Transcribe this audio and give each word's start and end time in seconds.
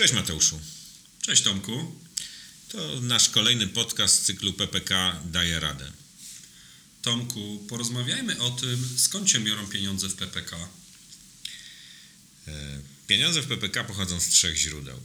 Cześć 0.00 0.14
Mateuszu. 0.14 0.60
Cześć 1.22 1.42
Tomku. 1.42 1.96
To 2.68 3.00
nasz 3.00 3.28
kolejny 3.28 3.66
podcast 3.66 4.14
z 4.14 4.22
cyklu 4.22 4.52
PPK 4.52 5.20
Daje 5.24 5.60
Radę. 5.60 5.92
Tomku, 7.02 7.66
porozmawiajmy 7.68 8.42
o 8.42 8.50
tym, 8.50 8.88
skąd 8.96 9.30
się 9.30 9.40
biorą 9.40 9.66
pieniądze 9.66 10.08
w 10.08 10.14
PPK. 10.14 10.56
E, 12.48 12.80
pieniądze 13.06 13.42
w 13.42 13.46
PPK 13.46 13.84
pochodzą 13.84 14.20
z 14.20 14.28
trzech 14.28 14.56
źródeł. 14.56 15.00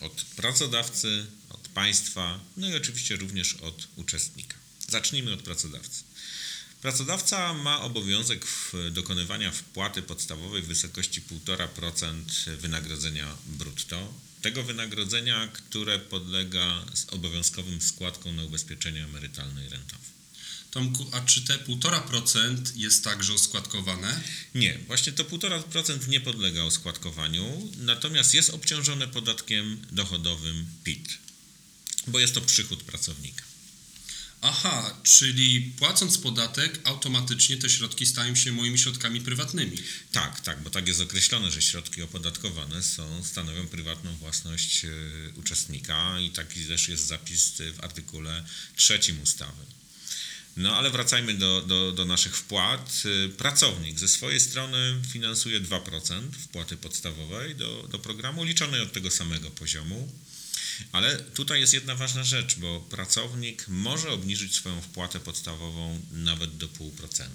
Od 0.00 0.24
pracodawcy, 0.36 1.26
od 1.50 1.68
państwa, 1.68 2.40
no 2.56 2.68
i 2.68 2.74
oczywiście 2.74 3.16
również 3.16 3.54
od 3.54 3.88
uczestnika. 3.96 4.56
Zacznijmy 4.88 5.32
od 5.32 5.42
pracodawcy. 5.42 6.02
Pracodawca 6.82 7.54
ma 7.54 7.80
obowiązek 7.80 8.46
dokonywania 8.90 9.52
wpłaty 9.52 10.02
podstawowej 10.02 10.62
w 10.62 10.66
wysokości 10.66 11.22
1,5% 11.22 12.56
wynagrodzenia 12.56 13.36
brutto. 13.46 14.14
Tego 14.44 14.62
wynagrodzenia, 14.62 15.48
które 15.48 15.98
podlega 15.98 16.84
obowiązkowym 17.10 17.80
składkom 17.80 18.36
na 18.36 18.42
ubezpieczenie 18.44 19.04
emerytalne 19.04 19.66
i 19.66 19.68
rentowe. 19.68 20.04
Tomku, 20.70 21.06
a 21.12 21.20
czy 21.20 21.42
te 21.42 21.58
1,5% 21.58 22.56
jest 22.76 23.04
także 23.04 23.32
oskładkowane? 23.32 24.20
Nie, 24.54 24.78
właśnie 24.86 25.12
to 25.12 25.24
1,5% 25.24 26.08
nie 26.08 26.20
podlega 26.20 26.62
oskładkowaniu, 26.62 27.70
natomiast 27.78 28.34
jest 28.34 28.50
obciążone 28.50 29.08
podatkiem 29.08 29.86
dochodowym 29.92 30.66
PIT, 30.84 31.18
bo 32.06 32.20
jest 32.20 32.34
to 32.34 32.40
przychód 32.40 32.82
pracownika. 32.82 33.44
Aha, 34.46 34.96
czyli 35.02 35.60
płacąc 35.60 36.18
podatek, 36.18 36.80
automatycznie 36.84 37.56
te 37.56 37.70
środki 37.70 38.06
stają 38.06 38.34
się 38.34 38.52
moimi 38.52 38.78
środkami 38.78 39.20
prywatnymi. 39.20 39.76
Tak, 40.12 40.40
tak, 40.40 40.62
bo 40.62 40.70
tak 40.70 40.88
jest 40.88 41.00
określone, 41.00 41.50
że 41.50 41.62
środki 41.62 42.02
opodatkowane 42.02 42.82
są, 42.82 43.24
stanowią 43.24 43.66
prywatną 43.68 44.16
własność 44.16 44.84
e, 44.84 44.88
uczestnika 45.36 46.20
i 46.20 46.30
taki 46.30 46.64
też 46.64 46.88
jest 46.88 47.06
zapis 47.06 47.52
w 47.74 47.84
artykule 47.84 48.44
trzecim 48.76 49.22
ustawy. 49.22 49.64
No 50.56 50.76
ale 50.76 50.90
wracajmy 50.90 51.34
do, 51.34 51.62
do, 51.62 51.92
do 51.92 52.04
naszych 52.04 52.36
wpłat. 52.36 53.02
E, 53.26 53.28
pracownik 53.28 53.98
ze 53.98 54.08
swojej 54.08 54.40
strony 54.40 55.00
finansuje 55.12 55.60
2% 55.60 56.30
wpłaty 56.32 56.76
podstawowej 56.76 57.56
do, 57.56 57.88
do 57.90 57.98
programu, 57.98 58.44
liczonej 58.44 58.80
od 58.80 58.92
tego 58.92 59.10
samego 59.10 59.50
poziomu. 59.50 60.12
Ale 60.92 61.18
tutaj 61.18 61.60
jest 61.60 61.74
jedna 61.74 61.94
ważna 61.94 62.24
rzecz, 62.24 62.56
bo 62.56 62.80
pracownik 62.80 63.68
może 63.68 64.10
obniżyć 64.10 64.54
swoją 64.54 64.80
wpłatę 64.80 65.20
podstawową 65.20 66.00
nawet 66.12 66.56
do 66.56 66.68
0,5%. 66.68 67.26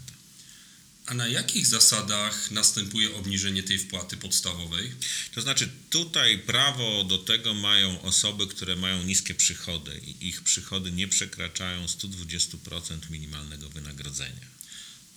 A 1.05 1.13
na 1.13 1.27
jakich 1.27 1.67
zasadach 1.67 2.51
następuje 2.51 3.15
obniżenie 3.15 3.63
tej 3.63 3.79
wpłaty 3.79 4.17
podstawowej? 4.17 4.91
To 5.35 5.41
znaczy, 5.41 5.69
tutaj 5.89 6.39
prawo 6.39 7.03
do 7.03 7.17
tego 7.17 7.53
mają 7.53 8.01
osoby, 8.01 8.47
które 8.47 8.75
mają 8.75 9.03
niskie 9.03 9.35
przychody 9.35 10.01
i 10.05 10.27
ich 10.27 10.41
przychody 10.41 10.91
nie 10.91 11.07
przekraczają 11.07 11.85
120% 11.85 13.09
minimalnego 13.09 13.69
wynagrodzenia. 13.69 14.59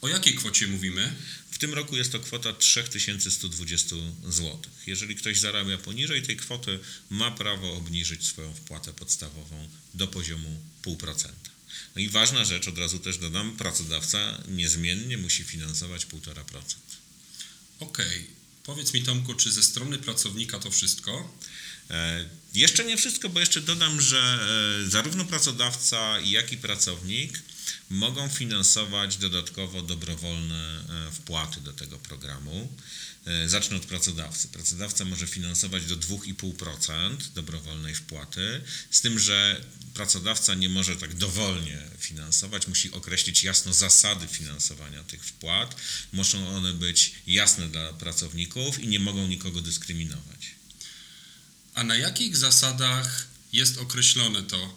O 0.03 0.09
jakiej 0.09 0.35
kwocie 0.35 0.67
mówimy? 0.67 1.15
W 1.51 1.59
tym 1.59 1.75
roku 1.75 1.97
jest 1.97 2.13
to 2.13 2.21
kwota 2.21 2.53
3120 2.53 3.97
zł. 4.29 4.59
Jeżeli 4.87 5.17
ktoś 5.17 5.39
zarabia 5.39 5.79
poniżej 5.79 6.23
tej 6.23 6.37
kwoty, 6.37 6.79
ma 7.11 7.31
prawo 7.31 7.73
obniżyć 7.73 8.27
swoją 8.27 8.55
wpłatę 8.55 8.93
podstawową 8.93 9.69
do 9.95 10.07
poziomu 10.07 10.61
0,5%. 10.83 11.29
No 11.97 12.03
i 12.03 12.09
ważna 12.09 12.45
rzecz, 12.45 12.69
od 12.69 12.79
razu 12.79 12.99
też 12.99 13.19
dodam, 13.19 13.57
pracodawca 13.57 14.43
niezmiennie 14.49 15.19
musi 15.19 15.45
finansować 15.45 16.07
1,5%. 16.07 16.43
Okej. 17.81 18.07
Okay. 18.07 18.27
Powiedz 18.65 18.95
mi 18.95 19.03
Tomku, 19.03 19.35
czy 19.35 19.53
ze 19.53 19.63
strony 19.63 19.99
pracownika 19.99 20.59
to 20.59 20.71
wszystko? 20.71 21.37
E, 21.91 22.29
jeszcze 22.55 22.85
nie 22.85 22.97
wszystko, 22.97 23.29
bo 23.29 23.41
jeszcze 23.41 23.61
dodam, 23.61 24.01
że 24.01 24.39
e, 24.87 24.91
zarówno 24.91 25.25
pracodawca, 25.25 26.21
jak 26.21 26.53
i 26.53 26.57
pracownik 26.57 27.43
mogą 27.91 28.29
finansować 28.29 29.17
dodatkowo 29.17 29.83
dobrowolne 29.83 30.85
e, 31.09 31.13
wpłaty 31.13 31.61
do 31.61 31.73
tego 31.73 31.99
programu. 31.99 32.69
E, 33.27 33.49
zacznę 33.49 33.77
od 33.77 33.87
pracodawcy. 33.87 34.49
Pracodawca 34.49 35.05
może 35.05 35.27
finansować 35.27 35.87
do 35.87 35.97
2,5% 35.97 37.17
dobrowolnej 37.35 37.95
wpłaty, 37.95 38.61
z 38.91 39.01
tym, 39.01 39.19
że 39.19 39.65
pracodawca 39.95 40.55
nie 40.55 40.69
może 40.69 40.97
tak 40.97 41.15
dowolnie 41.15 41.79
finansować, 41.99 42.67
musi 42.67 42.93
określić 42.93 43.45
jasno 43.45 43.73
zasady 43.73 44.29
finansowania 44.29 45.03
tych 45.03 45.25
wpłat. 45.25 45.77
Muszą 46.13 46.49
one 46.49 46.75
być 46.75 47.13
jasne 47.27 47.69
dla 47.69 47.93
pracowników 47.93 48.79
i 48.79 48.89
nie 48.89 49.01
mogą 49.01 49.27
nikogo 49.27 49.61
dyskryminować. 49.61 50.55
A 51.75 51.85
na 51.85 51.97
jakich 51.97 52.37
zasadach 52.37 53.27
jest 53.53 53.79
określone 53.79 54.43
to, 54.43 54.77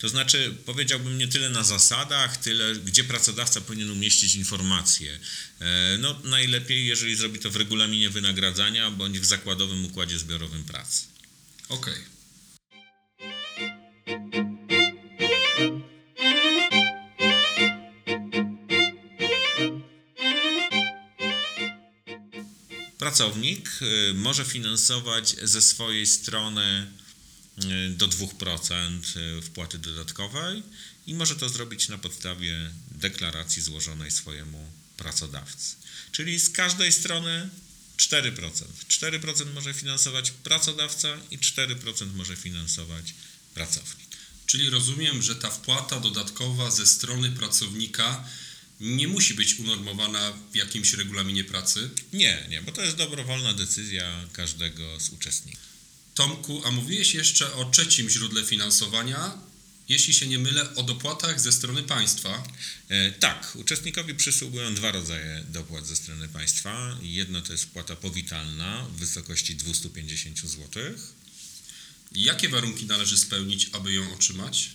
to 0.00 0.08
znaczy, 0.08 0.54
powiedziałbym 0.66 1.18
nie 1.18 1.28
tyle 1.28 1.50
na 1.50 1.64
zasadach, 1.64 2.36
tyle 2.36 2.74
gdzie 2.74 3.04
pracodawca 3.04 3.60
powinien 3.60 3.90
umieścić 3.90 4.34
informacje. 4.34 5.18
E, 5.60 5.98
no, 5.98 6.20
najlepiej, 6.24 6.86
jeżeli 6.86 7.16
zrobi 7.16 7.38
to 7.38 7.50
w 7.50 7.56
regulaminie 7.56 8.10
wynagradzania 8.10 8.90
bądź 8.90 9.20
w 9.20 9.24
zakładowym 9.24 9.84
układzie 9.84 10.18
zbiorowym 10.18 10.64
pracy. 10.64 11.04
Okej. 11.68 11.94
Okay. 11.94 12.20
Pracownik 22.98 23.70
e, 23.80 24.14
może 24.14 24.44
finansować 24.44 25.36
ze 25.42 25.62
swojej 25.62 26.06
strony 26.06 26.86
do 27.90 28.08
2% 28.08 29.16
y, 29.38 29.42
wpłaty 29.42 29.78
dodatkowej 29.78 30.62
i 31.06 31.14
może 31.14 31.36
to 31.36 31.48
zrobić 31.48 31.88
na 31.88 31.98
podstawie 31.98 32.70
deklaracji 32.90 33.62
złożonej 33.62 34.10
swojemu 34.10 34.70
pracodawcy. 34.96 35.76
Czyli 36.12 36.40
z 36.40 36.50
każdej 36.50 36.92
strony 36.92 37.50
4%. 37.96 38.64
4% 38.88 39.54
może 39.54 39.74
finansować 39.74 40.30
pracodawca 40.30 41.08
i 41.30 41.38
4% 41.38 42.14
może 42.14 42.36
finansować 42.36 43.14
pracownik. 43.54 44.10
Czyli 44.46 44.70
rozumiem, 44.70 45.22
że 45.22 45.36
ta 45.36 45.50
wpłata 45.50 46.00
dodatkowa 46.00 46.70
ze 46.70 46.86
strony 46.86 47.30
pracownika 47.30 48.24
nie 48.80 49.08
musi 49.08 49.34
być 49.34 49.54
unormowana 49.54 50.32
w 50.52 50.56
jakimś 50.56 50.92
regulaminie 50.92 51.44
pracy? 51.44 51.90
Nie, 52.12 52.46
nie, 52.48 52.62
bo 52.62 52.72
to 52.72 52.82
jest 52.82 52.96
dobrowolna 52.96 53.54
decyzja 53.54 54.28
każdego 54.32 55.00
z 55.00 55.10
uczestników. 55.10 55.70
Tomku, 56.20 56.62
a 56.64 56.70
mówiłeś 56.70 57.14
jeszcze 57.14 57.52
o 57.52 57.64
trzecim 57.64 58.10
źródle 58.10 58.44
finansowania, 58.44 59.38
jeśli 59.88 60.14
się 60.14 60.26
nie 60.26 60.38
mylę, 60.38 60.74
o 60.74 60.82
dopłatach 60.82 61.40
ze 61.40 61.52
strony 61.52 61.82
państwa. 61.82 62.44
E, 62.88 63.12
tak, 63.12 63.52
uczestnikowi 63.54 64.14
przysługują 64.14 64.74
dwa 64.74 64.92
rodzaje 64.92 65.44
dopłat 65.48 65.86
ze 65.86 65.96
strony 65.96 66.28
państwa. 66.28 66.98
Jedno 67.02 67.42
to 67.42 67.52
jest 67.52 67.66
płata 67.66 67.96
powitalna 67.96 68.86
w 68.86 68.96
wysokości 68.96 69.56
250 69.56 70.38
zł. 70.38 70.82
Jakie 72.12 72.48
warunki 72.48 72.86
należy 72.86 73.18
spełnić, 73.18 73.68
aby 73.72 73.92
ją 73.92 74.14
otrzymać? 74.14 74.70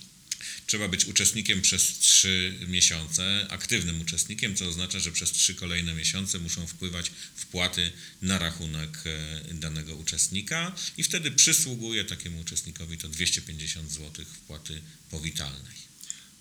Trzeba 0.66 0.88
być 0.88 1.04
uczestnikiem 1.04 1.62
przez 1.62 1.98
3 1.98 2.58
miesiące, 2.68 3.46
aktywnym 3.50 4.00
uczestnikiem, 4.00 4.56
co 4.56 4.66
oznacza, 4.68 5.00
że 5.00 5.12
przez 5.12 5.32
3 5.32 5.54
kolejne 5.54 5.94
miesiące 5.94 6.38
muszą 6.38 6.66
wpływać 6.66 7.10
wpłaty 7.36 7.92
na 8.22 8.38
rachunek 8.38 9.02
e, 9.50 9.54
danego 9.54 9.96
uczestnika 9.96 10.72
i 10.96 11.02
wtedy 11.02 11.30
przysługuje 11.30 12.04
takiemu 12.04 12.40
uczestnikowi 12.40 12.98
to 12.98 13.08
250 13.08 13.92
zł 13.92 14.24
wpłaty 14.24 14.82
powitalnej. 15.10 15.76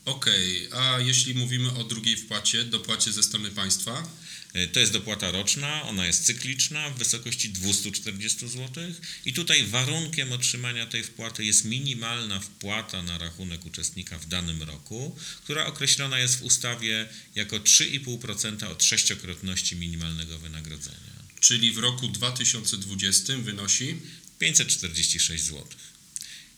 Okej, 0.06 0.68
okay, 0.68 0.80
a 0.80 1.00
jeśli 1.00 1.34
mówimy 1.34 1.72
o 1.72 1.84
drugiej 1.84 2.18
wpłacie, 2.18 2.66
dopłacie 2.66 3.12
ze 3.12 3.24
strony 3.24 3.52
państwa? 3.52 4.10
E, 4.54 4.68
to 4.68 4.80
jest 4.80 4.92
dopłata 4.92 5.31
roczna, 5.31 5.84
ona 5.84 6.07
jest 6.07 6.25
cykliczna 6.25 6.90
w 6.90 6.98
wysokości 6.98 7.50
240 7.50 8.48
zł 8.48 8.84
i 9.25 9.34
tutaj 9.34 9.63
warunkiem 9.63 10.31
otrzymania 10.31 10.86
tej 10.86 11.04
wpłaty 11.04 11.46
jest 11.46 11.66
minimalna 11.66 12.40
wpłata 12.40 13.04
na 13.04 13.18
rachunek 13.18 13.66
uczestnika 13.66 14.19
w 14.19 14.28
danym 14.28 14.63
roku, 14.63 15.16
która 15.44 15.66
określona 15.66 16.19
jest 16.19 16.40
w 16.40 16.44
ustawie 16.44 17.10
jako 17.36 17.56
3,5% 17.56 18.72
od 18.72 18.84
sześciokrotności 18.84 19.75
minimalnego 19.75 20.40
wynagrodzenia. 20.40 21.16
Czyli 21.40 21.72
w 21.72 21.78
roku 21.78 22.08
2020 22.08 23.38
wynosi 23.38 23.96
546 24.40 25.44
zł. 25.44 25.66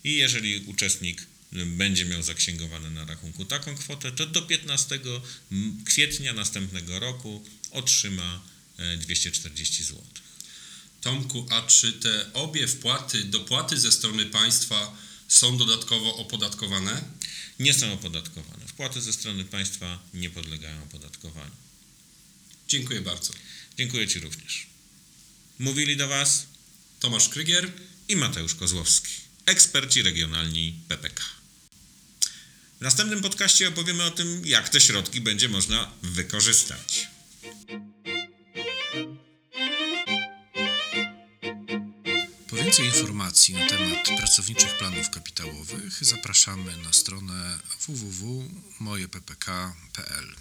I 0.03 0.13
jeżeli 0.13 0.57
uczestnik 0.57 1.21
będzie 1.51 2.05
miał 2.05 2.23
zaksięgowane 2.23 2.89
na 2.89 3.05
rachunku 3.05 3.45
taką 3.45 3.75
kwotę, 3.75 4.11
to 4.11 4.25
do 4.25 4.41
15 4.41 4.99
kwietnia 5.85 6.33
następnego 6.33 6.99
roku 6.99 7.45
otrzyma 7.71 8.41
240 8.99 9.81
e, 9.81 9.85
zł. 9.85 10.03
Tomku, 11.01 11.47
a 11.49 11.61
czy 11.61 11.93
te 11.93 12.33
obie 12.33 12.67
wpłaty, 12.67 13.23
dopłaty 13.23 13.79
ze 13.79 13.91
strony 13.91 14.25
państwa 14.25 14.97
są 15.27 15.57
dodatkowo 15.57 16.15
opodatkowane? 16.15 17.03
Nie 17.59 17.73
są 17.73 17.93
opodatkowane. 17.93 18.67
Wpłaty 18.67 19.01
ze 19.01 19.13
strony 19.13 19.45
państwa 19.45 19.99
nie 20.13 20.29
podlegają 20.29 20.83
opodatkowaniu. 20.83 21.51
Dziękuję 22.67 23.01
bardzo. 23.01 23.33
Dziękuję 23.77 24.07
Ci 24.07 24.19
również. 24.19 24.67
Mówili 25.59 25.97
do 25.97 26.07
Was 26.07 26.47
Tomasz 26.99 27.29
Krygier. 27.29 27.71
i 28.09 28.15
Mateusz 28.15 28.55
Kozłowski, 28.55 29.13
eksperci 29.45 30.01
regionalni 30.01 30.79
PPK. 30.87 31.36
W 32.77 32.81
następnym 32.81 33.21
podcaście 33.21 33.67
opowiemy 33.67 34.03
o 34.03 34.11
tym, 34.11 34.41
jak 34.45 34.69
te 34.69 34.81
środki 34.81 35.21
będzie 35.21 35.49
można 35.49 35.91
wykorzystać. 36.01 37.07
Po 42.49 42.55
więcej 42.55 42.85
informacji 42.85 43.53
na 43.53 43.67
temat 43.67 44.07
pracowniczych 44.17 44.77
planów 44.77 45.09
kapitałowych 45.09 46.05
zapraszamy 46.05 46.77
na 46.77 46.93
stronę 46.93 47.59
www.mojeppk.pl. 47.87 50.35